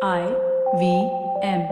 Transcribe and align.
I 0.00 0.24
V 0.78 0.82
M. 1.42 1.62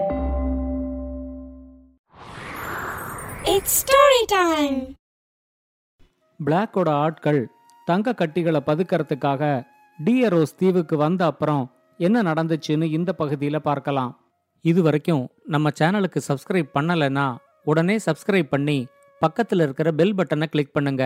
It's 3.44 3.72
story 3.82 4.22
time. 4.32 4.78
பிளாக்கோட 6.40 6.88
ஆட்கள் 7.04 7.40
தங்க 7.86 8.12
கட்டிகளை 8.12 8.60
பதுக்கறதுக்காக 8.66 9.42
டியரோஸ் 9.98 10.56
தீவுக்கு 10.56 10.96
வந்த 10.96 11.24
அப்புறம் 11.24 11.62
என்ன 12.00 12.22
நடந்துச்சுன்னு 12.22 12.88
இந்த 12.90 13.12
பகுதியில் 13.12 13.60
பார்க்கலாம் 13.60 14.12
இது 14.64 14.82
வரைக்கும் 14.82 15.24
நம்ம 15.46 15.72
சேனலுக்கு 15.80 16.22
சப்ஸ்கிரைப் 16.28 16.74
பண்ணலைன்னா 16.74 17.26
உடனே 17.64 17.98
சப்ஸ்கிரைப் 18.06 18.50
பண்ணி 18.50 18.78
பக்கத்தில் 19.20 19.60
இருக்கிற 19.60 19.92
பெல் 19.92 20.14
பட்டனை 20.14 20.46
கிளிக் 20.46 20.72
பண்ணுங்க 20.72 21.04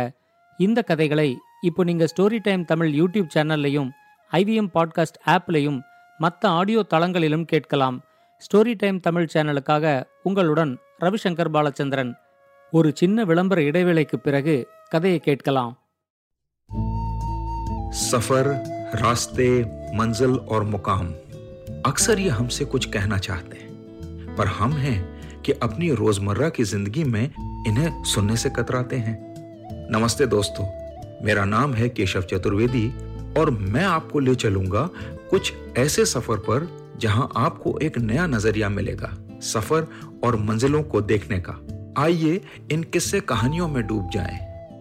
இந்த 0.58 0.82
கதைகளை 0.82 1.28
இப்போ 1.62 1.84
நீங்கள் 1.84 2.12
ஸ்டோரி 2.16 2.40
டைம் 2.40 2.64
தமிழ் 2.64 2.92
யூடியூப் 2.94 3.30
சேனல்லையும் 3.34 3.90
ஐவிஎம் 4.30 4.72
பாட்காஸ்ட் 4.74 5.20
ஆப்லையும் 5.26 5.80
மற்ற 6.19 6.49
ஆடியோ 6.51 6.81
தளங்களிலும் 6.93 7.45
கேட்கலாம் 7.45 7.97
ஸ்டோரி 8.41 8.73
டைம் 8.75 8.99
தமிழ் 8.99 9.31
சேனலுக்காக 9.33 9.85
உங்களுடன் 10.23 10.71
ரவிசங்கர் 10.99 11.51
பாலச்சந்திரன் 11.51 12.11
ஒரு 12.73 12.89
சின்ன 12.93 13.23
விளம்பர 13.23 13.59
இடைவேளைக்கு 13.61 14.19
பிறகு 14.19 14.55
கதையை 14.89 15.19
கேட்கலாம் 15.21 15.73
सफर 18.05 18.45
रास्ते 18.95 19.47
मंजिल 19.95 20.35
और 20.47 20.63
मुकाम 20.65 21.05
अक्सर 21.85 22.19
ये 22.19 22.29
हमसे 22.31 22.65
कुछ 22.65 22.85
कहना 22.87 23.17
चाहते 23.19 23.57
हैं 23.57 23.69
पर 24.35 24.47
हम 24.49 24.71
हैं 24.75 24.97
कि 25.41 25.51
अपनी 25.61 25.89
रोजमर्रा 25.93 26.49
की 26.49 26.63
जिंदगी 26.65 27.03
में 27.05 27.23
इन्हें 27.67 28.03
सुनने 28.05 28.35
से 28.35 28.49
कतराते 28.51 28.97
हैं 28.97 29.15
नमस्ते 29.91 30.25
दोस्तों 30.27 30.65
मेरा 31.23 31.45
नाम 31.47 31.73
है 31.73 31.89
केशव 31.91 32.21
चतुर्वेदी 32.23 32.85
और 33.37 33.49
मैं 33.67 33.83
आपको 33.87 34.19
ले 34.21 34.35
चलूंगा 34.37 34.83
कुछ 35.29 35.53
ऐसे 35.77 36.05
सफर 36.05 36.37
पर 36.39 36.67
जहां 36.97 37.27
आपको 37.37 37.77
एक 37.81 37.97
नया 38.01 38.25
नजरिया 38.27 38.69
मिलेगा 38.69 39.09
सफर 39.43 39.87
और 40.23 40.35
मंजिलों 40.41 40.83
को 40.83 41.01
देखने 41.03 41.39
का 41.39 41.55
आइए 41.97 42.33
इन 42.71 42.83
किस्से 42.93 43.19
कहानियों 43.23 43.67
में 43.67 43.81
डूब 43.87 44.09
जाएं 44.09 44.37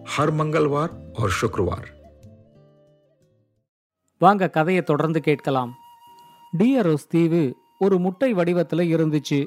हर 0.07 0.31
मंगलवार 0.31 0.89
और 1.19 1.29
शुक्रवार 1.31 1.83
வாங்க 4.21 4.47
கதையை 4.47 4.81
தொடர்ந்து 4.81 5.19
கேட்கலாம் 5.19 5.71
டியரோஸ் 6.53 7.07
தீவு 7.07 7.41
ஒரு 7.77 7.95
முட்டை 7.97 8.29
வடிவத்துல 8.33 8.81
இருந்துச்சு 8.93 9.39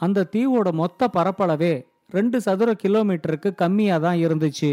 அந்த 0.00 0.26
தீவோட 0.32 0.68
மொத்த 0.72 1.08
பரப்பளவே 1.08 1.74
ரெண்டு 2.10 2.38
சதுர 2.40 2.70
கிலோமீட்டருக்கு 2.82 3.50
கம்மியா 3.54 3.96
தான் 3.98 4.18
இருந்துச்சு 4.18 4.70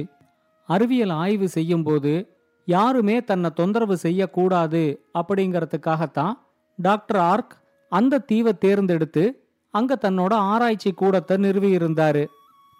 அறிவியல் 0.69 1.13
ஆய்வு 1.19 1.47
செய்யும்போது 1.47 2.11
யாருமே 2.66 3.16
தன்னை 3.24 3.50
தொந்தரவு 3.54 3.96
செய்யக்கூடாது 3.96 4.82
அப்படிங்கறதுக்காகத்தான் 5.18 6.34
டாக்டர் 6.78 7.20
ஆர்க் 7.32 7.54
அந்த 7.92 8.18
தீவை 8.18 8.52
தேர்ந்தெடுத்து 8.58 9.24
அங்க 9.74 9.98
தன்னோட 10.02 10.32
ஆராய்ச்சி 10.52 10.90
கூடத்தை 11.00 11.36
நிறுவி 11.36 11.70
இருந்தாரு 11.78 12.24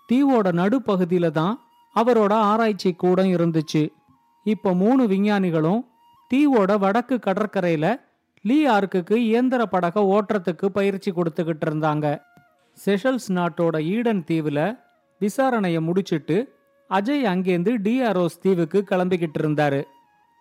தீவோட 0.09 0.49
நடுப்பகுதியில 0.61 1.31
தான் 1.31 1.55
அவரோட 1.97 2.33
ஆராய்ச்சி 2.51 2.91
கூடம் 2.93 3.31
இருந்துச்சு. 3.37 3.83
இப்போ 4.47 4.71
மூணு 4.75 5.03
விஞ்ஞானிகளும் 5.07 5.83
தீவோட 6.31 6.73
வடக்கு 6.79 7.17
கடற்கரையில 7.27 7.87
லீ 8.41 8.59
ஆர்க்குக்கு 8.67 9.17
இயந்திர 9.29 9.63
படக 9.73 10.01
ஓட்டுறதுக்கு 10.15 10.67
பயிற்சி 10.67 11.11
கொடுத்துக்கிட்டு 11.11 11.67
இருந்தாங்க. 11.69 12.07
செஷல்ஸ் 12.79 13.29
நாட்டோட 13.29 13.77
ஈடன் 13.93 14.23
தீவுல 14.31 14.61
விசாரணையை 15.21 15.81
முடிச்சிட்டு 15.81 16.37
அஜய் 16.91 17.27
அங்கேருந்து 17.27 17.73
டிஆர்ஓஸ் 17.79 18.41
தீவுக்கு 18.41 18.85
கிளம்பிக்கிட்டு 18.91 19.39
இருந்தாரு 19.39 19.83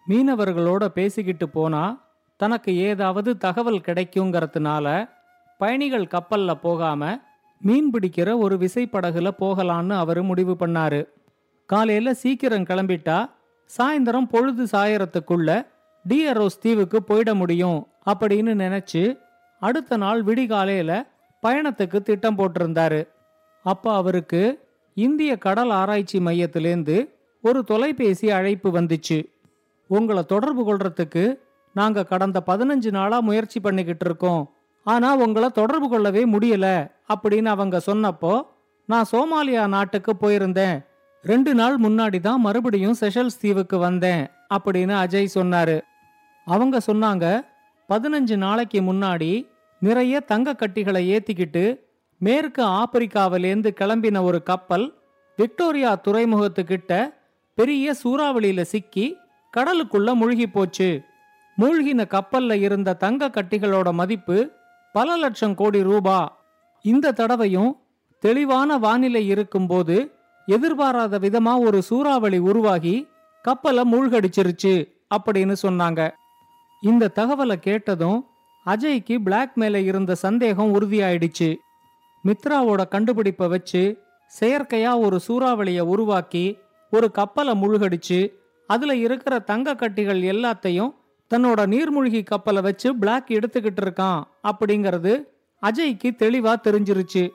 மீனவர்களோட 0.10 0.86
பேசிக்கிட்டு 0.88 1.50
போனா 1.50 2.06
தனக்கு 2.38 2.76
ஏதாவது 2.78 3.38
தகவல் 3.38 3.80
கிடைக்குங்கிறதுனால 3.80 5.10
பயணிகள் 5.58 6.04
கப்பல்ல 6.04 6.54
போகாம 6.54 7.20
மீன் 7.60 7.92
பிடிக்கிற 7.94 8.38
ஒரு 8.38 8.58
விசைப்படகுல 8.58 9.32
போகலான்னு 9.40 9.94
அவரு 9.94 10.24
முடிவு 10.24 10.56
பண்ணாரு. 10.60 11.08
காலையில 11.66 12.14
சீக்கிரம் 12.14 12.64
கிளம்பிட்டா 12.64 13.30
சாயந்தரம் 13.78 14.30
பொழுது 14.30 14.64
சாயறதுக்குள்ள 14.64 15.66
டிஆர்ஓஸ் 16.08 16.60
தீவுக்கு 16.60 17.00
போயிட 17.08 17.36
முடியும் 17.36 17.88
அப்படின்னு 18.06 18.54
நினைச்சு 18.64 19.18
அடுத்த 19.60 19.98
நாள் 19.98 20.24
விடிகாலையில 20.24 21.08
பயணத்துக்கு 21.44 22.02
திட்டம் 22.02 22.38
போட்டிருந்தாரு. 22.38 23.08
அப்ப 23.64 23.94
அவருக்கு 23.94 24.63
இந்திய 24.94 25.38
கடல் 25.38 25.70
ஆராய்ச்சி 25.70 26.20
மையத்திலேந்து 26.20 27.10
ஒரு 27.42 27.64
தொலைபேசி 27.64 28.32
அழைப்பு 28.32 28.70
வந்துச்சு. 28.72 29.26
உங்களை 29.88 30.24
தொடர்பு 30.24 30.62
கொள்றதுக்கு 30.68 31.40
நாங்க 31.74 32.04
கடந்த 32.04 32.44
பதினஞ்சு 32.48 32.92
நாளா 32.92 33.20
முயற்சி 33.20 33.60
பண்ணிக்கிட்டு 33.60 34.06
இருக்கோம். 34.06 34.54
ஆனா 34.84 35.16
உங்களை 35.16 35.50
தொடர்பு 35.50 35.90
கொள்ளவே 35.90 36.26
முடியல 36.26 36.92
அப்படின்னு 37.14 37.46
அவங்க 37.46 37.82
சொன்னப்போ 37.86 38.42
நான் 38.86 39.06
சோமாலியா 39.12 39.68
நாட்டுக்கு 39.68 40.14
போயிருந்தேன். 40.22 40.86
ரெண்டு 41.24 41.54
நாள் 41.54 41.80
முன்னாடி 41.80 42.20
தான் 42.20 42.42
மறுபடியும் 42.42 42.96
செஷல்ஸ் 43.00 43.42
தீவுக்கு 43.42 43.78
வந்தேன் 43.78 44.28
அப்படின்னு 44.54 44.96
அஜய் 45.04 45.36
சொன்னாரு. 45.36 45.82
அவங்க 46.46 46.78
சொன்னாங்க 46.92 47.42
பதினஞ்சு 47.90 48.36
நாளைக்கு 48.36 48.82
முன்னாடி 48.82 49.48
நிறைய 49.80 50.20
தங்க 50.20 50.56
கட்டிகளை 50.56 51.02
ஏத்திக்கிட்டு 51.14 51.64
மேற்கு 52.26 52.64
ஆப்பிரிக்காவிலேருந்து 52.80 53.70
கிளம்பின 53.80 54.18
ஒரு 54.22 54.40
கப்பல் 54.44 54.86
விக்டோரியா 55.40 55.92
துறைமுகத்துக்கிட்ட 56.08 56.92
பெரிய 57.58 57.96
சூறாவளியில 58.04 58.62
சிக்கி 58.62 59.06
கடலுக்குள்ள 59.58 60.14
மூழ்கி 60.14 60.48
போச்சு. 60.48 60.90
மூழ்கின 61.62 62.02
கப்பல்ல 62.16 62.54
இருந்த 62.68 62.96
தங்க 63.04 63.30
கட்டிகளோட 63.30 63.90
மதிப்பு 63.94 64.38
பல 64.94 65.18
லட்சம் 65.18 65.56
கோடி 65.56 65.82
ரூபா. 65.84 66.20
இந்த 66.86 67.12
தடவையும் 67.12 67.72
தெளிவான 68.20 68.78
வானிலை 68.78 69.24
இருக்கும்போது 69.28 69.98
எதிர்பாராத 70.48 71.20
விதமா 71.20 71.54
ஒரு 71.60 71.82
சூறாவளி 71.82 72.40
உருவாகி 72.50 72.96
கப்பலை 73.42 73.84
மூழ்கடிச்சிருச்சு 73.92 74.74
அப்படின்னு 75.16 75.56
சொன்னாங்க. 75.66 76.02
இந்த 76.82 77.12
தகவலை 77.16 77.58
கேட்டதும் 77.68 78.20
அஜய்க்கு 78.66 79.16
பிளாக் 79.20 79.56
மேல 79.56 79.80
இருந்த 79.80 80.16
சந்தேகம் 80.16 80.74
உறுதியாயிடுச்சு. 80.76 81.50
மித்ராவோட 82.28 82.88
கண்டுபிடிப்பை 82.88 83.48
வச்சு 83.48 84.04
செயற்கையா 84.40 85.00
ஒரு 85.00 85.20
சூறாவளியை 85.28 85.82
உருவாக்கி 85.82 86.58
ஒரு 86.92 87.12
கப்பலை 87.12 87.54
முழுகடிச்சு 87.62 88.34
அதுல 88.68 88.96
இருக்கிற 88.96 89.40
தங்க 89.40 89.74
கட்டிகள் 89.74 90.22
எல்லாத்தையும் 90.22 90.94
தன்னோட 91.34 91.62
நீர்மூழ்கி 91.68 92.24
கப்பலை 92.24 92.62
வச்சு 92.62 92.96
பிளாக் 92.96 93.26
எடுத்துக்கிட்டு 93.30 93.82
இருக்கான் 93.82 94.24
அப்படிங்கிறது 94.44 95.14
அஜய்க்கு 95.62 96.10
தெளிவா 96.18 96.54
தெரிஞ்சிருச்சு. 96.64 97.30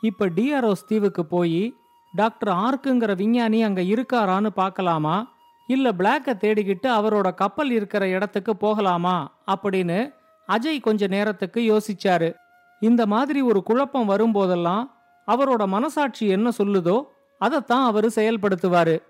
இப்ப 0.00 0.28
டிஆர்ஓஸ் 0.28 0.86
தீவுக்கு 0.86 1.26
போய் 1.26 1.74
டாக்டர் 2.16 2.54
ஆர்க்குங்கிற 2.54 3.16
விஞ்ஞானி 3.16 3.62
அங்க 3.62 3.80
இருக்காரான்னு 3.80 4.46
பார்க்கலாமா? 4.46 5.32
இல்ல 5.66 5.92
பிளாக்கை 5.92 6.34
தேடிக்கிட்டு 6.34 6.88
அவரோட 6.88 7.34
கப்பல் 7.34 7.70
இருக்கிற 7.70 8.08
இடத்துக்கு 8.08 8.56
போகலாமா? 8.56 9.32
அப்படின்னு 9.46 10.14
அஜய் 10.48 10.80
கொஞ்ச 10.80 11.06
நேரத்துக்கு 11.06 11.60
யோசிச்சாரு. 11.60 12.34
இந்த 12.80 13.06
மாதிரி 13.06 13.40
ஒரு 13.40 13.62
குழப்பம் 13.62 14.08
வரும்போதெல்லாம் 14.08 14.90
அவரோட 15.26 15.66
மனசாட்சி 15.66 16.26
என்ன 16.26 16.50
சொல்லுதோ 16.58 17.02
அதைத்தான் 17.38 17.84
அவர் 17.84 18.06
செயல்படுத்துவாரு. 18.06 19.02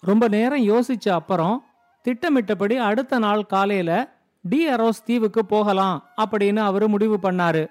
ரொம்ப 0.00 0.28
நேரம் 0.28 0.68
யோசிச்ச 0.68 1.08
அப்புறம் 1.08 1.64
திட்டமிட்டபடி 2.02 2.76
அடுத்த 2.76 3.18
நாள் 3.18 3.46
காலையில 3.46 4.18
டி 4.42 4.68
அரோஸ் 4.68 5.04
தீவுக்கு 5.04 5.44
போகலாம் 5.44 6.04
அப்படின்னு 6.16 6.56
அவரு 6.56 6.88
முடிவு 6.88 7.18
பண்ணாரு. 7.22 7.68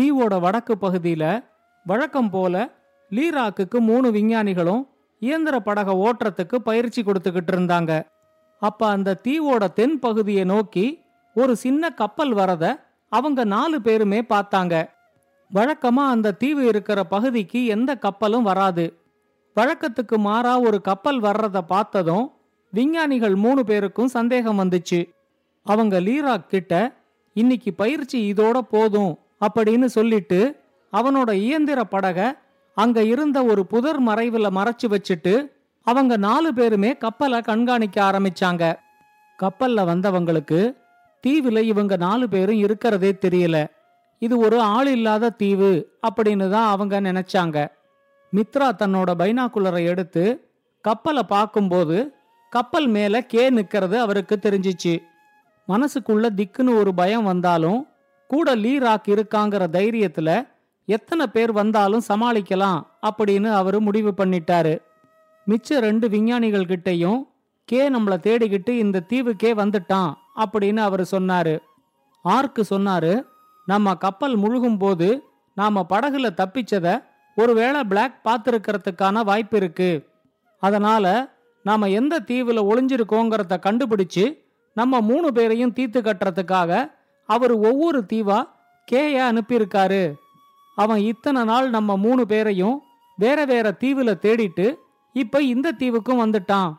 தீவோட 0.00 0.40
வடக்கு 0.40 0.76
பகுதியில 0.80 1.44
வழக்கம் 1.84 2.30
போல 2.30 2.70
லீராக்குக்கு 3.10 3.78
மூணு 3.78 4.10
விஞ்ஞானிகளும் 4.10 4.88
இயந்திர 5.18 5.58
படக 5.64 6.08
ஓட்டத்துக்கு 6.08 6.56
பயிற்சி 6.56 7.02
கொடுத்துக்கிட்டு 7.02 7.52
இருந்தாங்க. 7.52 8.04
அப்ப 8.58 8.86
அந்த 8.86 9.20
தீவோட 9.28 9.72
தென் 9.72 9.98
பகுதியை 9.98 10.44
நோக்கி 10.44 11.02
ஒரு 11.34 11.56
சின்ன 11.56 11.90
கப்பல் 11.90 12.32
வரத 12.32 12.85
அவங்க 13.08 13.44
நாலு 13.44 13.82
பேருமே 13.82 14.20
பார்த்தாங்க. 14.20 14.88
வழக்கமா 15.54 16.04
அந்த 16.06 16.32
தீவு 16.32 16.66
இருக்கிற 16.66 17.04
பகுதிக்கு 17.04 17.66
எந்த 17.66 17.96
கப்பலும் 17.96 18.42
வராது. 18.42 19.00
வழக்கத்துக்கு 19.56 20.16
மாறா 20.16 20.60
ஒரு 20.60 20.80
கப்பல் 20.80 21.20
வர்றத 21.20 21.58
பார்த்ததும் 21.58 22.32
விஞ்ஞானிகள் 22.70 23.34
மூணு 23.34 23.64
பேருக்கும் 23.64 24.08
சந்தேகம் 24.08 24.58
வந்துச்சு. 24.58 25.14
அவங்க 25.62 26.00
லீராக் 26.00 26.46
கிட்ட 26.46 26.94
இன்னைக்கு 27.32 27.74
பயிற்சி 27.74 28.32
இதோட 28.32 28.58
போதும் 28.58 29.18
அப்படின்னு 29.40 29.84
சொல்லிட்டு 29.84 30.60
அவனோட 30.92 31.32
இயந்திர 31.32 31.82
படக 31.90 32.38
அங்க 32.74 33.02
இருந்த 33.02 33.44
ஒரு 33.44 33.66
புதர் 33.66 34.02
மறைவுல 34.02 34.46
மறைச்சு 34.50 34.86
வச்சுட்டு 34.86 35.52
அவங்க 35.82 36.16
நாலு 36.16 36.54
பேருமே 36.54 36.96
கப்பலை 36.96 37.40
கண்காணிக்க 37.40 38.10
ஆரம்பிச்சாங்க. 38.10 38.76
கப்பல்ல 39.42 39.80
வந்தவங்களுக்கு 39.84 40.76
தீவுல 41.24 41.58
இவங்க 41.62 41.96
நாலு 41.96 42.28
பேரும் 42.28 42.58
இருக்கிறதே 42.58 43.10
தெரியல. 43.24 43.56
இது 44.18 44.38
ஒரு 44.38 44.60
ஆள் 44.60 44.86
இல்லாத 44.86 45.30
தீவு 45.30 45.72
அப்படின்னு 46.08 46.50
தான் 46.50 46.68
அவங்க 46.68 47.00
நினைச்சாங்க. 47.00 47.56
மித்ரா 48.32 48.68
தன்னோட 48.78 49.10
பைனாக்குலரை 49.18 49.82
எடுத்து 49.84 50.24
கப்பலை 50.84 51.22
பார்க்கும்போது 51.22 51.96
கப்பல் 52.52 52.86
மேல 52.86 53.20
கே 53.20 53.50
நிக்கிறது 53.50 53.96
அவருக்கு 53.96 54.38
தெரிஞ்சிச்சு. 54.42 54.94
மனசுக்குள்ள 55.68 56.26
திக்குன்னு 56.38 56.78
ஒரு 56.78 56.94
பயம் 56.94 57.24
வந்தாலும் 57.24 57.80
கூட 58.30 58.56
லீராக் 58.56 59.08
இருக்காங்கிற 59.14 59.64
தைரியத்துல 59.78 60.30
எத்தனை 60.88 61.26
பேர் 61.26 61.52
வந்தாலும் 61.52 62.02
சமாளிக்கலாம் 62.08 62.80
அப்படின்னு 63.06 63.50
அவரு 63.52 63.80
முடிவு 63.80 64.14
பண்ணிட்டாரு. 64.16 64.74
மிச்ச 65.46 65.78
ரெண்டு 65.78 66.08
விஞ்ஞானிகள் 66.08 66.70
கிட்டயும் 66.72 67.20
கே 67.64 67.80
நம்மளை 67.90 68.18
தேடிக்கிட்டு 68.26 68.72
இந்த 68.84 69.02
தீவுக்கே 69.08 69.50
வந்துட்டான் 69.62 70.12
அப்படின்னு 70.36 70.76
அவர் 70.76 71.00
சொன்னாரு. 71.00 71.58
ஆர்க்கு 72.22 72.64
சொன்னாரு 72.70 73.24
நம்ம 73.66 73.94
கப்பல் 73.94 74.38
முழுகும் 74.38 74.78
போது 74.78 75.22
நாம 75.54 75.86
படகுல 75.88 76.28
தப்பிச்சத 76.36 77.04
ஒருவேளை 77.36 77.84
பிளாக் 77.84 78.20
பார்த்துருக்கிறதுக்கான 78.24 79.24
வாய்ப்பு 79.24 79.56
இருக்கு. 79.56 80.08
அதனால 80.58 81.34
நாம 81.62 81.88
எந்த 81.88 82.20
தீவுல 82.20 82.60
ஒளிஞ்சிருக்கோங்கிறத 82.70 83.54
கண்டுபிடிச்சு 83.58 84.38
நம்ம 84.74 85.00
மூணு 85.00 85.32
பேரையும் 85.32 85.72
தீர்த்து 85.72 86.00
கட்டுறதுக்காக 86.00 86.92
அவர் 87.26 87.52
ஒவ்வொரு 87.52 88.04
தீவா 88.12 88.48
கேய 88.84 89.32
அனுப்பியிருக்காரு. 89.32 90.14
அவன் 90.76 90.98
இத்தனை 90.98 91.44
நாள் 91.44 91.70
நம்ம 91.70 91.96
மூணு 91.96 92.26
பேரையும் 92.26 92.82
வேற 93.16 93.44
வேற 93.44 93.76
தீவுல 93.80 94.14
தேடிட்டு 94.22 94.74
இப்ப 95.12 95.42
இந்த 95.42 95.72
தீவுக்கும் 95.78 96.22
வந்துட்டான். 96.24 96.76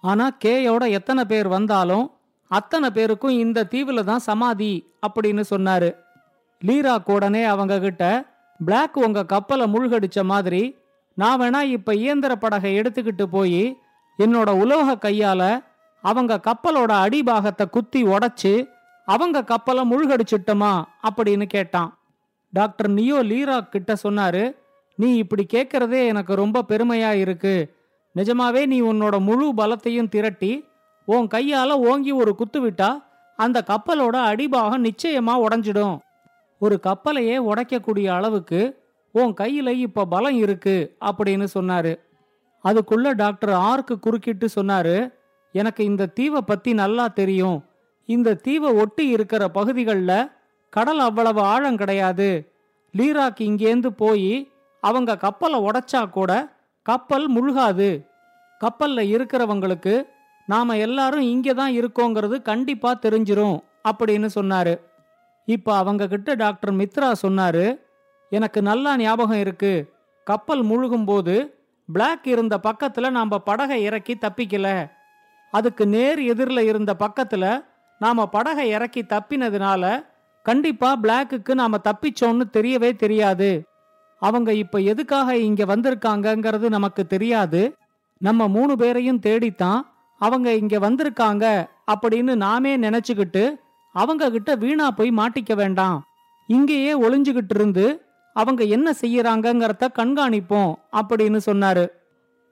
ஆனா 0.00 0.30
கேயோட 0.44 0.88
எத்தனை 0.88 1.24
பேர் 1.24 1.48
வந்தாலும் 1.48 2.10
அத்தனை 2.50 2.90
பேருக்கும் 2.90 3.38
இந்த 3.38 3.66
தீவுல 3.70 4.02
தான் 4.04 4.26
சமாதி 4.28 4.72
அப்படின்னு 5.06 5.42
சொன்னாரு. 5.50 5.90
லீரா 6.66 6.94
கூடனே 7.06 7.42
அவங்க 7.44 7.78
கிட்ட 7.78 8.04
பிளாக் 8.64 8.98
உங்க 8.98 9.24
கப்பலை 9.24 9.66
மூழ்கடிச்ச 9.72 10.22
மாதிரி 10.22 10.76
நான் 11.14 11.40
வேணா 11.40 11.60
இப்ப 11.62 11.94
இயந்திர 11.94 12.36
படகை 12.36 12.78
எடுத்துக்கிட்டு 12.80 13.24
போய் 13.24 13.78
என்னோட 14.18 14.50
உலோக 14.50 14.94
கையால 14.94 15.42
அவங்க 16.02 16.40
கப்பலோட 16.46 16.92
அடிபாகத்தை 17.04 17.66
குத்தி 17.70 18.02
உடைச்சு 18.04 18.68
அவங்க 19.04 19.44
கப்பலை 19.44 19.82
முழுகடிச்சிட்டோமா? 19.90 20.72
அப்படின்னு 21.02 21.46
கேட்டான். 21.46 21.98
டாக்டர் 22.52 22.90
நியோ 22.90 23.18
லீரா 23.30 23.68
கிட்ட 23.68 23.96
சொன்னாரு 24.02 24.56
நீ 24.96 25.16
இப்படி 25.16 25.46
கேட்கறதே 25.52 26.06
எனக்கு 26.06 26.34
ரொம்ப 26.34 26.64
பெருமையா 26.68 27.10
இருக்கு. 27.12 27.54
நிஜமாவே 28.16 28.66
நீ 28.66 28.80
உன்னோட 28.82 29.18
முழு 29.18 29.52
பலத்தையும் 29.56 30.08
திரட்டி 30.08 30.52
உன் 31.04 31.26
கையால 31.26 31.70
ஓங்கி 31.70 32.12
ஒரு 32.12 32.34
குத்து 32.34 32.70
விட்டா 32.70 33.02
அந்த 33.36 33.64
கப்பலோட 33.66 34.16
அடிபாகம் 34.30 34.88
நிச்சயமா 34.88 35.44
உடஞ்சிடும். 35.48 35.98
ஒரு 36.58 36.80
கப்பலையே 36.82 37.36
உடைக்கக்கூடிய 37.40 38.08
அளவுக்கு 38.08 38.82
உன் 39.12 39.34
கையில 39.40 39.68
இப்ப 39.68 40.04
பலம் 40.04 40.36
இருக்கு 40.36 40.96
அப்படின்னு 41.00 41.46
சொன்னாரு. 41.54 41.98
அதுக்குள்ள 42.64 43.12
டாக்டர் 43.12 43.50
ஆர்க்கு 43.50 43.98
குறுக்கிட்டு 43.98 44.48
சொன்னாரு 44.54 45.12
எனக்கு 45.52 45.84
இந்த 45.84 46.06
தீவை 46.06 46.40
பத்தி 46.40 46.74
நல்லா 46.74 47.08
தெரியும். 47.08 47.64
இந்த 48.06 48.34
தீவை 48.34 48.72
ஒட்டி 48.72 49.08
இருக்கிற 49.08 49.48
பகுதிகளில் 49.48 50.30
கடல் 50.70 50.98
அவ்வளவு 50.98 51.40
ஆழம் 51.40 51.76
கிடையாது. 51.76 52.52
லீராக் 52.96 53.40
இங்கேந்து 53.40 53.86
போய் 53.86 54.50
அவங்க 54.80 55.16
கப்பலை 55.16 55.60
உடைச்சா 55.60 56.10
கூட 56.10 56.52
கப்பல் 56.82 57.28
முழுகாது. 57.28 58.06
கப்பல்ல 58.60 59.00
இருக்கிறவங்களுக்கு 59.00 60.06
நாம 60.48 60.76
எல்லாரும் 60.76 61.20
இங்கே 61.20 61.54
தான் 61.54 61.72
இருக்கோங்கிறது 61.72 62.42
கண்டிப்பா 62.42 62.94
தெரிஞ்சிரும் 62.94 63.58
அப்படின்னு 63.88 64.28
சொன்னாரு. 64.34 64.78
இப்போ 65.44 65.76
அவங்க 65.76 66.06
கிட்ட 66.06 66.34
டாக்டர் 66.34 66.72
மித்ரா 66.74 67.12
சொன்னாரு 67.22 67.80
எனக்கு 68.28 68.62
நல்லா 68.62 68.96
ஞாபகம் 68.96 69.38
இருக்கு. 69.38 69.92
கப்பல் 70.24 70.62
முழுகும் 70.62 71.04
போது 71.04 71.58
பிளாக் 71.88 72.26
இருந்த 72.26 72.58
பக்கத்தில் 72.58 73.10
நாம் 73.10 73.30
படகை 73.44 73.82
இறக்கி 73.82 74.14
தப்பிக்கல. 74.14 74.90
அதுக்கு 75.52 75.86
நேர் 75.86 76.20
எதிரில் 76.22 76.62
இருந்த 76.62 76.94
பக்கத்தில் 76.94 77.62
நாம் 77.98 78.30
படகை 78.30 78.68
இறக்கி 78.70 79.02
தப்பினதுனால 79.02 80.08
கண்டிப்பாக 80.42 81.00
பிளாக்குக்கு 81.02 81.54
நாம் 81.54 81.84
தப்பிச்சோன்னு 81.88 82.44
தெரியவே 82.52 82.96
தெரியாது. 82.96 83.50
அவங்க 84.18 84.52
இப்போ 84.52 84.78
எதுக்காக 84.78 85.36
இங்கே 85.36 85.64
வந்திருக்காங்கங்கிறது 85.64 86.68
நமக்கு 86.68 87.06
தெரியாது. 87.06 87.76
நம்ம 88.18 88.48
மூணு 88.48 88.76
பேரையும் 88.76 89.18
தேடித்தான் 89.18 89.80
அவங்க 90.20 90.48
இங்க 90.54 90.76
வந்திருக்காங்க 90.78 91.44
அப்படின்னு 91.92 92.34
நாமே 92.34 92.72
நினைச்சுக்கிட்டு 92.76 93.44
அவங்க 93.94 94.30
கிட்ட 94.30 94.50
வீணா 94.54 94.86
போய் 94.90 95.10
மாட்டிக்க 95.10 95.52
வேண்டாம். 95.54 95.96
இங்கேயே 96.48 96.92
ஒளிஞ்சுகிட்டு 97.00 97.54
இருந்து 97.54 97.86
அவங்க 98.36 98.62
என்ன 98.76 98.88
செய்யறாங்கங்கிறத 99.00 99.84
கண்காணிப்போம் 99.98 100.72
அப்படின்னு 100.92 101.40
சொன்னாரு. 101.46 101.84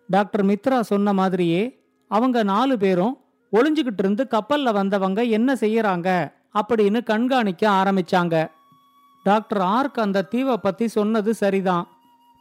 டாக்டர் 0.08 0.44
மித்ரா 0.46 0.78
சொன்ன 0.80 1.12
மாதிரியே 1.12 1.62
அவங்க 2.10 2.42
நாலு 2.42 2.74
பேரும் 2.78 3.14
ஒளிஞ்சுகிட்டு 3.52 4.02
இருந்து 4.02 4.22
கப்பல்ல 4.30 4.72
வந்தவங்க 4.72 5.20
என்ன 5.22 5.54
செய்யறாங்க 5.54 6.08
அப்படின்னு 6.54 7.00
கண்காணிக்க 7.04 7.62
ஆரம்பிச்சாங்க. 7.70 8.36
டாக்டர் 9.26 9.62
ஆர்க் 9.76 9.98
அந்த 10.00 10.26
தீவை 10.32 10.56
பத்தி 10.56 10.86
சொன்னது 10.88 11.32
சரிதான். 11.34 11.86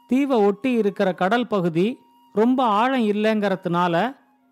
தீவை 0.10 0.38
ஒட்டி 0.40 0.72
இருக்கிற 0.72 1.10
கடல் 1.14 1.48
பகுதி 1.48 1.88
ரொம்ப 2.36 2.60
ஆழம் 2.80 3.06
இல்லைங்கிறதுனால 3.14 3.96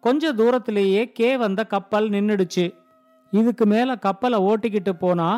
கொஞ்ச 0.05 0.31
தூரத்திலேயே 0.33 1.11
கே 1.11 1.37
வந்த 1.37 1.61
கப்பல் 1.65 2.09
நின்னுடுச்சு. 2.09 2.65
இதுக்கு 3.33 3.65
மேல 3.65 3.95
கப்பலை 3.95 4.39
ஓட்டிக்கிட்டு 4.39 4.89
போனா 4.89 5.29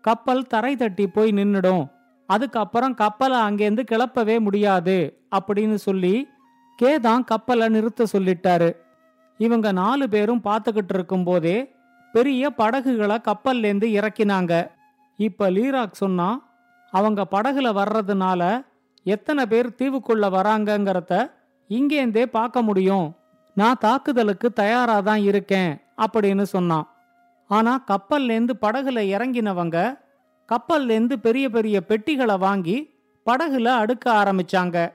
கப்பல் 0.00 0.46
தரை 0.46 0.76
தட்டி 0.76 1.06
போய் 1.06 1.30
நின்னுடும். 1.32 1.84
அதுக்கப்புறம் 2.26 2.94
கப்பலை 2.94 3.38
அங்கேருந்து 3.38 3.82
கிளப்பவே 3.90 4.40
முடியாது 4.40 4.96
அப்படின்னு 5.36 5.74
சொல்லி 5.74 6.28
கே 6.76 7.00
தான் 7.00 7.24
கப்பலை 7.24 7.68
நிறுத்த 7.68 8.06
சொல்லிட்டாரு. 8.12 8.70
இவங்க 9.38 9.72
நாலு 9.72 10.08
பேரும் 10.08 10.44
பார்த்துக்கிட்டு 10.44 10.94
இருக்கும்போதே 10.94 11.56
பெரிய 12.12 12.50
படகுகளை 12.50 13.16
கப்பல்லேருந்து 13.28 13.88
இறக்கினாங்க. 13.98 14.52
இப்ப 15.18 15.50
லீராக் 15.50 16.00
சொன்னா 16.02 16.28
அவங்க 16.92 17.26
படகுல 17.30 17.68
வர்றதுனால 17.80 18.42
எத்தனை 19.06 19.46
பேர் 19.46 19.76
தீவுக்குள்ள 19.78 20.24
வராங்கங்கிறத 20.36 21.12
இங்கேருந்தே 21.70 22.26
பார்க்க 22.26 22.62
முடியும். 22.62 23.08
நான் 23.54 23.80
தாக்குதலுக்கு 23.80 24.52
தயாரா 24.52 25.00
தான் 25.00 25.20
இருக்கேன் 25.20 25.80
அப்படின்னு 25.96 26.42
சொன்னான். 26.42 26.88
ஆனா 27.46 27.84
கப்பல்லேருந்து 27.86 28.50
படகுல 28.60 29.00
இறங்கினவங்க 29.14 29.98
கப்பல்லேருந்து 30.48 31.12
பெரிய 31.12 31.48
பெரிய 31.48 31.80
பெட்டிகளை 31.80 32.36
வாங்கி 32.36 32.98
படகுல 33.26 33.68
அடுக்க 33.82 34.06
ஆரம்பிச்சாங்க. 34.06 34.92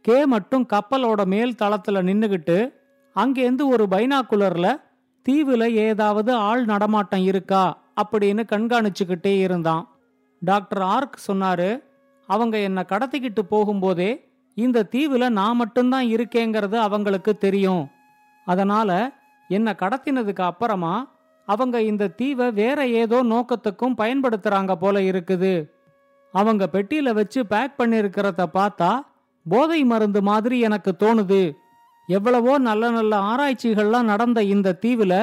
கே 0.00 0.26
மட்டும் 0.26 0.66
கப்பலோட 0.72 1.24
மேல் 1.24 1.54
தளத்துல 1.62 2.02
நின்னுகிட்டு 2.08 2.72
அங்கேருந்து 3.16 3.64
ஒரு 3.66 3.86
பைனாக்குலர்ல 3.90 4.80
தீவுல 5.28 5.70
ஏதாவது 5.70 6.32
ஆள் 6.32 6.64
நடமாட்டம் 6.64 7.22
இருக்கா 7.22 7.82
அப்படின்னு 8.02 8.42
கண்காணிச்சுக்கிட்டே 8.52 9.38
இருந்தான். 9.38 9.88
டாக்டர் 10.40 10.82
ஆர்க் 10.82 11.18
சொன்னாரு 11.26 11.82
அவங்க 12.26 12.58
என்னை 12.58 12.84
கடத்திக்கிட்டு 12.88 13.42
போகும்போதே 13.50 14.26
இந்த 14.54 14.88
தீவுல 14.92 15.28
நான் 15.28 15.56
மட்டும்தான் 15.56 16.06
இருக்கேங்கிறது 16.06 16.74
அவங்களுக்கு 16.74 17.36
தெரியும். 17.36 17.88
அதனால 18.48 18.90
என்னை 19.50 19.72
கடத்தினதுக்கு 19.82 20.44
அப்புறமா 20.50 20.94
அவங்க 21.48 21.76
இந்த 21.90 22.12
தீவை 22.18 22.46
வேற 22.52 22.78
ஏதோ 23.02 23.18
நோக்கத்துக்கும் 23.32 23.98
பயன்படுத்துறாங்க 24.00 24.72
போல 24.74 24.96
இருக்குது. 25.10 25.52
அவங்க 26.34 26.64
பெட்டியில 26.72 27.12
வச்சு 27.18 27.40
பேக் 27.52 27.78
பண்ணிருக்கிறத 27.78 28.46
பார்த்தா 28.56 28.90
போதை 29.46 29.80
மருந்து 29.84 30.20
மாதிரி 30.22 30.56
எனக்கு 30.68 30.92
தோணுது. 31.02 31.42
எவ்வளவோ 32.08 32.52
நல்ல 32.68 32.90
நல்ல 32.90 33.14
ஆராய்ச்சிகள்லாம் 33.30 34.10
நடந்த 34.12 34.42
இந்த 34.54 34.76
தீவுல 34.84 35.14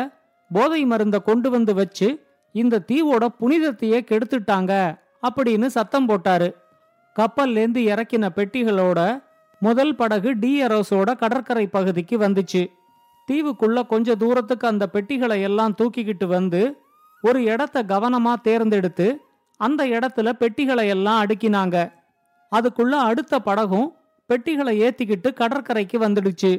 போதை 0.51 0.81
மருந்த 0.85 1.17
கொண்டு 1.29 1.49
வந்து 1.49 1.73
வச்சு 1.73 2.07
இந்த 2.55 2.83
தீவோட 2.89 3.23
புனிதத்தையே 3.39 3.99
கெடுத்துட்டாங்க 4.09 4.73
அப்படின்னு 5.27 5.67
சத்தம் 5.77 6.07
போட்டாரு. 6.09 6.49
கப்பல்லேந்து 7.15 7.81
இறக்கின 7.91 8.25
பெட்டிகளோட 8.37 8.99
முதல் 9.61 9.93
படகு 9.95 10.31
டிஎரோஸோட 10.35 11.09
கடற்கரை 11.17 11.65
பகுதிக்கு 11.67 12.15
வந்துச்சு. 12.17 12.63
தீவுக்குள்ள 13.31 13.87
கொஞ்ச 13.87 14.15
தூரத்துக்கு 14.15 14.67
அந்த 14.67 14.89
பெட்டிகளை 14.89 15.41
எல்லாம் 15.41 15.75
தூக்கிக்கிட்டு 15.81 16.25
வந்து 16.25 16.83
ஒரு 17.21 17.43
இடத்த 17.43 17.83
கவனமா 17.83 18.33
தேர்ந்தெடுத்து 18.41 19.19
அந்த 19.57 19.85
இடத்துல 19.85 20.29
பெட்டிகளை 20.31 20.87
எல்லாம் 20.87 21.25
அடுக்கினாங்க. 21.25 21.93
அதுக்குள்ள 22.51 22.91
அடுத்த 22.91 23.39
படகும் 23.39 23.93
பெட்டிகளை 24.25 24.81
ஏத்திக்கிட்டு 24.81 25.33
கடற்கரைக்கு 25.33 25.99
வந்துடுச்சு. 25.99 26.51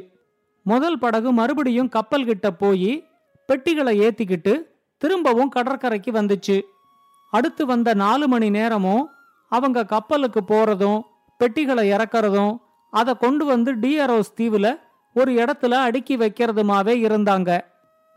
முதல் 0.61 0.99
படகு 0.99 1.31
மறுபடியும் 1.31 1.89
கப்பல் 1.89 2.25
கிட்ட 2.25 2.51
போய் 2.51 3.05
பெட்டிகளை 3.45 3.99
ஏத்திக்கிட்டு 3.99 4.53
திரும்பவும் 4.97 5.49
கடற்கரைக்கு 5.49 6.11
வந்துச்சு. 6.11 6.61
அடுத்து 7.31 7.65
வந்த 7.65 7.93
நாலு 7.93 8.27
மணி 8.27 8.49
நேரமும் 8.49 9.09
அவங்க 9.51 9.85
கப்பலுக்கு 9.85 10.41
போறதும் 10.47 10.99
பெட்டிகளை 11.37 11.91
இறக்கறதும் 11.91 12.57
அதை 12.89 13.13
கொண்டு 13.13 13.45
வந்து 13.45 13.75
டிஆர்ஓஸ் 13.75 14.35
தீவுல 14.37 14.67
ஒரு 15.17 15.31
இடத்துல 15.33 15.71
அடுக்கி 15.71 16.17
வைக்கிறதுமாவே 16.17 16.95
இருந்தாங்க. 17.07 17.59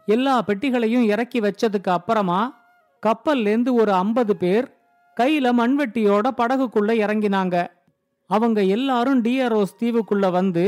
எல்லா 0.07 0.43
பெட்டிகளையும் 0.43 1.05
இறக்கி 1.05 1.41
வச்சதுக்கு 1.41 1.91
அப்புறமா 1.91 2.41
கப்பல்லேந்து 3.07 3.73
ஒரு 3.73 3.93
ஐம்பது 3.93 4.37
பேர் 4.37 4.67
கையில 5.21 5.49
மண்வெட்டியோட 5.53 6.27
படகுக்குள்ள 6.37 6.91
இறங்கினாங்க. 7.05 7.67
அவங்க 8.27 8.63
எல்லாரும் 8.63 9.23
டிஆர்ஓஸ் 9.23 9.77
தீவுக்குள்ள 9.81 10.31
வந்து 10.31 10.65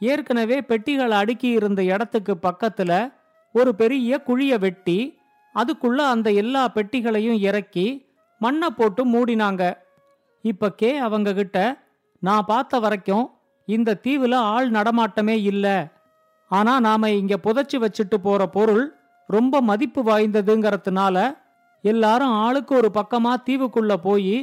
ஏற்கனவே 0.00 0.62
பெட்டிகளை 0.62 1.16
அடுக்கி 1.16 1.48
இருந்த 1.48 1.84
இடத்துக்கு 1.84 2.36
பக்கத்துல 2.42 3.12
ஒரு 3.52 3.74
பெரிய 3.74 4.20
குழிய 4.26 4.58
வெட்டி 4.58 4.98
அதுக்குள்ள 5.54 5.96
அந்த 5.96 6.28
எல்லா 6.30 6.68
பெட்டிகளையும் 6.68 7.38
இறக்கி 7.38 7.86
மண்ணை 8.38 8.68
போட்டு 8.70 9.02
மூடினாங்க. 9.04 9.62
இப்ப 10.44 10.72
கே 10.72 10.90
அவங்க 10.96 11.32
கிட்ட 11.32 11.58
நான் 12.22 12.44
பார்த்த 12.46 12.78
வரைக்கும் 12.78 13.24
இந்த 13.66 13.98
தீவுல 14.02 14.34
ஆள் 14.34 14.70
நடமாட்டமே 14.70 15.36
இல்ல. 15.42 15.94
ஆனா 16.48 16.80
நாம 16.80 17.10
இங்க 17.10 17.34
புதைச்சு 17.42 17.76
வச்சுட்டு 17.76 18.16
போற 18.16 18.46
பொருள் 18.46 18.84
ரொம்ப 19.26 19.60
மதிப்பு 19.60 20.02
வாய்ந்ததுங்கிறதுனால 20.02 21.36
எல்லாரும் 21.82 22.28
ஆளுக்கு 22.28 22.74
ஒரு 22.74 22.90
பக்கமா 22.94 23.32
தீவுக்குள்ள 23.46 23.94
போய் 23.96 24.36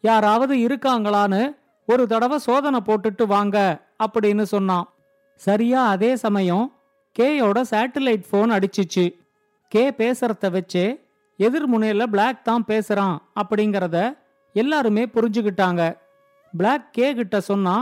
யாராவது 0.00 0.56
இருக்காங்களான்னு 0.56 1.56
ஒரு 1.86 2.06
தடவை 2.06 2.38
சோதனை 2.38 2.80
போட்டுட்டு 2.86 3.26
வாங்க 3.26 3.80
அப்படின்னு 4.04 4.42
சொன்னான். 4.42 4.88
சரியா 5.34 5.86
அதே 5.86 6.16
சமயம் 6.16 6.72
கேயோட 7.16 7.58
சேட்டலைட் 7.70 8.24
ஃபோன் 8.30 8.50
அடிச்சிச்சு. 8.56 9.14
கே 9.68 9.90
பேசுறத 9.90 10.50
வச்சே 10.56 10.86
எதிர்முனையில 11.38 12.06
பிளாக் 12.06 12.44
தான் 12.44 12.64
பேசுறான் 12.68 13.16
அப்படிங்கறத 13.40 14.18
எல்லாருமே 14.52 15.04
புரிஞ்சுக்கிட்டாங்க. 15.04 15.82
பிளாக் 16.56 16.92
கே 16.92 17.14
கிட்ட 17.14 17.40
சொன்னா 17.40 17.76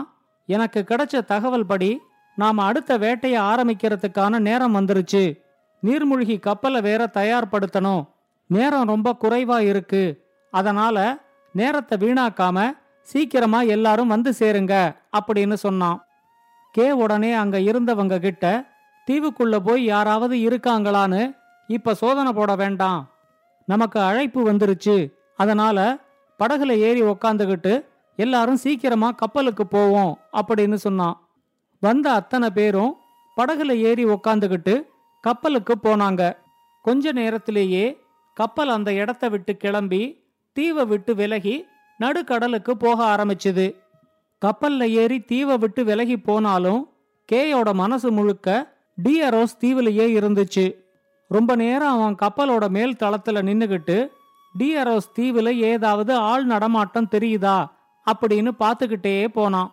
எனக்கு 0.47 0.85
கிடைச்ச 0.89 1.25
தகவல் 1.25 1.67
படி 1.67 2.01
நாம 2.37 2.65
அடுத்த 2.65 2.99
வேட்டையை 2.99 3.43
ஆரம்பிக்கிறதுக்கான 3.43 4.39
நேரம் 4.39 4.75
வந்துருச்சு. 4.75 5.41
நீர்மூழ்கி 5.87 6.41
கப்பலை 6.41 6.81
வேற 6.81 7.11
தயார்படுத்தணும். 7.15 8.07
நேரம் 8.47 8.87
ரொம்ப 8.87 9.17
குறைவா 9.21 9.59
இருக்கு. 9.59 10.25
அதனால 10.51 11.17
நேரத்தை 11.53 11.99
வீணாக்காம 11.99 12.79
சீக்கிரமா 13.03 13.63
எல்லாரும் 13.63 14.09
வந்து 14.09 14.35
சேருங்க 14.39 14.97
அப்படின்னு 15.19 15.53
சொன்னான். 15.53 16.05
கே 16.73 16.91
உடனே 16.91 17.33
அங்க 17.33 17.59
இருந்தவங்க 17.59 18.19
கிட்ட 18.19 18.65
தீவுக்குள்ள 19.11 19.59
போய் 19.59 19.85
யாராவது 19.85 20.37
இருக்காங்களான்னு 20.37 21.37
இப்ப 21.67 21.95
சோதனை 21.95 22.33
போட 22.33 22.55
வேண்டாம். 22.55 23.11
நமக்கு 23.67 24.01
அழைப்பு 24.01 24.53
வந்துருச்சு. 24.53 25.13
அதனால 25.37 25.97
படகுல 26.39 26.77
ஏறி 26.77 27.03
உக்காந்துகிட்டு 27.03 27.85
எல்லாரும் 28.17 28.57
சீக்கிரமா 28.57 29.11
கப்பலுக்கு 29.11 29.67
போவோம் 29.67 30.19
அப்படின்னு 30.33 30.75
சொன்னான். 30.75 31.29
வந்த 31.81 32.13
அத்தனை 32.13 32.51
பேரும் 32.51 32.97
படகுல 33.37 33.77
ஏறி 33.77 34.05
உக்காந்துக்கிட்டு 34.05 34.83
கப்பலுக்கு 35.21 35.75
போனாங்க. 35.83 36.37
கொஞ்ச 36.83 37.13
நேரத்திலேயே 37.13 38.01
கப்பல் 38.35 38.69
அந்த 38.69 38.93
இடத்த 38.93 39.29
விட்டு 39.29 39.57
கிளம்பி 39.57 40.25
தீவை 40.53 40.85
விட்டு 40.85 41.15
விலகி 41.15 41.65
நடுக்கடலுக்கு 42.01 42.71
போக 42.71 43.17
ஆரம்பிச்சுது. 43.17 43.75
கப்பல்ல 44.45 44.89
ஏறி 44.89 45.21
தீவை 45.21 45.59
விட்டு 45.59 45.85
விலகி 45.85 46.19
போனாலும் 46.19 46.89
கேயோட 47.33 47.73
மனசு 47.73 48.13
முழுக்க 48.13 48.77
டியரோஸ் 49.03 49.57
தீவுலயே 49.61 50.07
இருந்துச்சு. 50.21 50.75
ரொம்ப 51.29 51.55
நேரம் 51.57 52.01
அவன் 52.01 52.17
கப்பலோட 52.23 52.69
மேல் 52.69 52.93
தளத்துல 52.93 53.43
நின்னுகிட்டு 53.49 54.09
டியரோஸ் 54.59 55.13
தீவுல 55.17 55.57
ஏதாவது 55.57 56.15
ஆள் 56.15 56.45
நடமாட்டம் 56.45 57.09
தெரியுதா? 57.11 57.75
அப்படின்னு 58.13 58.51
பார்த்துக்கிட்டே 58.59 59.29
போனான். 59.29 59.71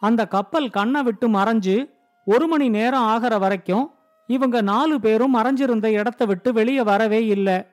அந்த 0.00 0.26
கப்பல் 0.26 0.70
கண்ணை 0.70 1.02
விட்டு 1.02 1.28
மறைஞ்சு 1.28 1.90
ஒரு 2.24 2.46
மணி 2.46 2.68
நேரம் 2.68 3.02
ஆகிற 3.02 3.38
வரைக்கும் 3.38 3.94
இவங்க 4.26 4.60
நாலு 4.60 5.00
பேரும் 5.00 5.36
மறைஞ்சிருந்த 5.36 5.86
இடத்த 5.86 6.24
விட்டு 6.24 6.52
வெளியே 6.52 6.82
வரவே 6.82 7.26
இல்லை. 7.26 7.66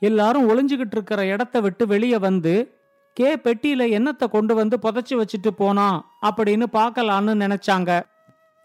எல்லாரும் 0.00 0.48
ஒளிஞ்சுகிட்டு 0.48 0.90
இருக்கிற 0.90 1.26
இடத்த 1.26 1.60
விட்டு 1.60 1.86
வெளியே 1.86 2.18
வந்து 2.18 2.74
கே 3.14 3.36
பெட்டியில 3.36 3.98
என்னத்தை 3.98 4.28
கொண்டு 4.28 4.54
வந்து 4.54 4.78
புதைச்சி 4.82 5.10
வச்சுட்டு 5.10 5.50
போனா? 5.56 6.04
அப்படின்னு 6.22 6.64
பார்க்கலான்னு 6.72 7.44
நினைச்சாங்க. 7.44 8.00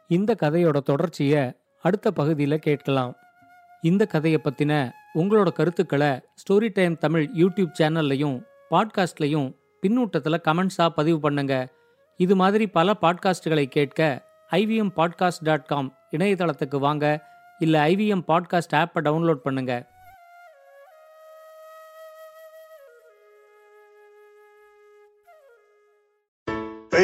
இந்த 0.07 0.35
கதையோட 0.39 0.77
தொடர்ச்சிய 0.85 1.57
அடுத்த 1.81 2.11
பகுதியில் 2.11 2.59
கேட்கலாம். 2.59 3.13
இந்த 3.81 4.05
கதையை 4.05 4.41
பத்தின 4.43 4.91
உங்களோட 5.15 5.51
கருத்துக்களை 5.51 6.07
ஸ்டோரி 6.07 6.69
டைம் 6.73 6.97
தமிழ் 6.97 7.29
யூடியூப் 7.33 7.71
சேனல்லையும் 7.79 8.43
பாட்காஸ்ட்லையும் 8.71 9.53
பின்னூட்டத்தில் 9.85 10.41
கமெண்ட்ஸாக 10.47 10.89
பதிவு 10.89 11.19
பண்ணுங்க. 11.19 11.69
இது 12.17 12.35
மாதிரி 12.35 12.67
பல 12.67 12.93
பாட்காஸ்டுகளை 13.01 13.65
கேட்க 13.65 14.25
ஐவிஎம் 14.51 14.91
பாட்காஸ்ட் 14.95 15.43
டாட் 15.43 15.65
காம் 15.65 15.97
இணையதளத்துக்கு 16.11 16.79
வாங்க. 16.79 17.33
இல்லை 17.59 17.95
ஐவிஎம் 17.95 18.23
பாட்காஸ்ட் 18.27 18.75
ஆப்பை 18.75 18.99
டவுன்லோட் 18.99 19.39
பண்ணுங்கள் 19.45 19.85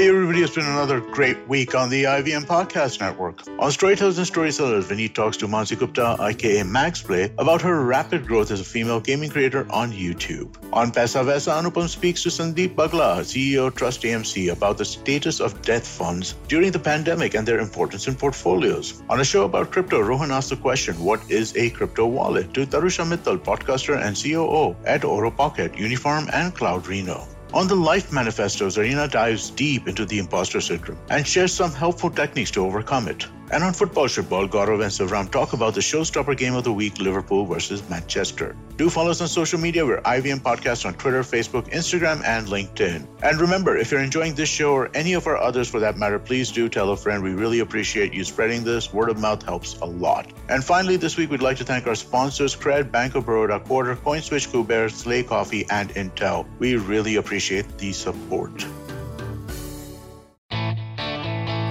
Hey 0.01 0.09
everybody, 0.09 0.41
it's 0.41 0.55
been 0.55 0.65
another 0.65 0.99
great 0.99 1.47
week 1.47 1.75
on 1.75 1.91
the 1.91 2.05
IVM 2.05 2.45
Podcast 2.45 2.99
Network. 2.99 3.47
On 3.59 3.71
Storytellers 3.71 4.17
and 4.17 4.25
Storytellers, 4.25 4.85
Vinny 4.85 5.07
talks 5.07 5.37
to 5.37 5.47
Mansi 5.47 5.77
Gupta, 5.77 6.17
aka 6.19 6.63
Max 6.63 7.03
Play, 7.03 7.31
about 7.37 7.61
her 7.61 7.83
rapid 7.83 8.25
growth 8.25 8.49
as 8.49 8.59
a 8.59 8.63
female 8.63 8.99
gaming 8.99 9.29
creator 9.29 9.67
on 9.69 9.91
YouTube. 9.91 10.55
On 10.73 10.91
Pesa 10.91 11.23
Vesa, 11.23 11.53
Anupam 11.53 11.87
speaks 11.87 12.23
to 12.23 12.29
Sandeep 12.29 12.73
Bagla, 12.73 13.19
CEO 13.19 13.71
Trust 13.75 14.01
AMC, 14.01 14.51
about 14.51 14.79
the 14.79 14.85
status 14.85 15.39
of 15.39 15.61
death 15.61 15.87
funds 15.87 16.33
during 16.47 16.71
the 16.71 16.79
pandemic 16.79 17.35
and 17.35 17.47
their 17.47 17.59
importance 17.59 18.07
in 18.07 18.15
portfolios. 18.15 19.03
On 19.07 19.19
a 19.19 19.23
show 19.23 19.45
about 19.45 19.69
crypto, 19.69 19.99
Rohan 20.01 20.31
asks 20.31 20.49
the 20.49 20.55
question, 20.55 20.95
what 20.99 21.21
is 21.29 21.55
a 21.55 21.69
crypto 21.69 22.07
wallet? 22.07 22.55
To 22.55 22.65
Tarusha 22.65 23.05
Mittal, 23.05 23.37
podcaster 23.37 24.03
and 24.03 24.19
COO 24.19 24.75
at 24.83 25.05
Oro 25.05 25.29
Pocket, 25.29 25.77
Uniform 25.77 26.27
and 26.33 26.55
Cloud 26.55 26.87
Reno. 26.87 27.27
On 27.53 27.67
the 27.67 27.75
Life 27.75 28.13
Manifesto, 28.13 28.67
Zarina 28.67 29.11
dives 29.11 29.49
deep 29.49 29.89
into 29.89 30.05
the 30.05 30.19
imposter 30.19 30.61
syndrome 30.61 30.97
and 31.09 31.27
shares 31.27 31.51
some 31.51 31.73
helpful 31.73 32.09
techniques 32.09 32.49
to 32.51 32.65
overcome 32.65 33.09
it. 33.09 33.27
And 33.51 33.65
on 33.65 33.73
Football 33.73 34.07
Football, 34.07 34.47
Gaurav 34.47 34.81
and 34.81 34.91
Savram 34.91 35.29
talk 35.29 35.51
about 35.51 35.73
the 35.73 35.81
showstopper 35.81 36.37
game 36.37 36.55
of 36.55 36.63
the 36.63 36.71
week, 36.71 36.99
Liverpool 36.99 37.45
versus 37.45 37.87
Manchester. 37.89 38.55
Do 38.77 38.89
follow 38.89 39.11
us 39.11 39.19
on 39.19 39.27
social 39.27 39.59
media. 39.59 39.85
We're 39.85 39.99
IVM 39.99 40.39
Podcast 40.39 40.85
on 40.85 40.93
Twitter, 40.93 41.21
Facebook, 41.21 41.69
Instagram, 41.69 42.23
and 42.23 42.47
LinkedIn. 42.47 43.05
And 43.21 43.41
remember, 43.41 43.75
if 43.75 43.91
you're 43.91 43.99
enjoying 43.99 44.35
this 44.35 44.47
show 44.47 44.71
or 44.71 44.89
any 44.95 45.13
of 45.13 45.27
our 45.27 45.35
others 45.35 45.67
for 45.67 45.81
that 45.81 45.97
matter, 45.97 46.17
please 46.17 46.49
do 46.49 46.69
tell 46.69 46.91
a 46.91 46.95
friend. 46.95 47.21
We 47.21 47.33
really 47.33 47.59
appreciate 47.59 48.13
you 48.13 48.23
spreading 48.23 48.63
this. 48.63 48.93
Word 48.93 49.09
of 49.09 49.19
mouth 49.19 49.43
helps 49.43 49.77
a 49.81 49.85
lot. 49.85 50.31
And 50.47 50.63
finally, 50.63 50.95
this 50.95 51.17
week 51.17 51.29
we'd 51.29 51.41
like 51.41 51.57
to 51.57 51.65
thank 51.65 51.87
our 51.87 51.95
sponsors, 51.95 52.55
Cred, 52.55 52.89
Bank 52.89 53.15
of 53.15 53.25
Baroda, 53.25 53.59
Quarter, 53.59 53.97
CoinSwitch, 53.97 54.47
Kuber, 54.47 54.89
Slay 54.89 55.23
Coffee, 55.23 55.65
and 55.69 55.89
Intel. 55.95 56.47
We 56.57 56.77
really 56.77 57.17
appreciate 57.41 57.77
the 57.79 57.91
support. 57.91 58.65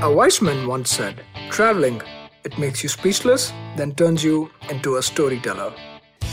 A 0.02 0.12
wise 0.12 0.42
man 0.42 0.66
once 0.66 0.90
said, 0.90 1.22
Traveling, 1.50 2.02
it 2.44 2.58
makes 2.58 2.82
you 2.82 2.88
speechless, 2.88 3.52
then 3.76 3.94
turns 3.94 4.24
you 4.24 4.50
into 4.68 4.96
a 4.96 5.02
storyteller. 5.02 5.72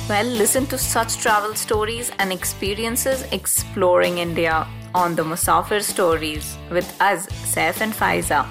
Well, 0.10 0.26
listen 0.26 0.66
to 0.68 0.78
such 0.78 1.18
travel 1.18 1.54
stories 1.54 2.12
and 2.18 2.32
experiences 2.32 3.24
exploring 3.32 4.18
India 4.18 4.68
on 4.96 5.16
the 5.16 5.24
Musafir 5.24 5.84
Stories 5.84 6.58
with 6.72 6.90
us, 7.00 7.28
Saif 7.54 7.82
and 7.82 7.94
Faiza. 7.94 8.48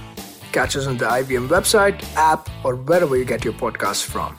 Catch 0.53 0.77
us 0.77 0.87
on 0.87 0.99
the 0.99 1.07
IBM 1.07 1.49
website, 1.49 2.05
app, 2.15 2.49
or 2.63 2.77
wherever 2.77 3.17
you 3.17 3.25
get 3.25 3.45
your 3.45 3.55
podcasts 3.55 4.05
from. 4.05 4.39